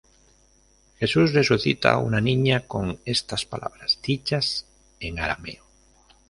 Jesús 0.99 1.31
resucita 1.31 1.91
a 1.91 1.99
una 1.99 2.19
niña 2.19 2.61
con 2.61 2.99
estas 3.05 3.45
palabras 3.45 3.99
dichas 4.03 4.65
en 4.99 5.19
arameo. 5.19 5.63